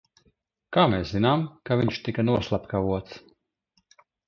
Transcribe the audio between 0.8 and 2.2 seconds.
mēs zinām, ka viņš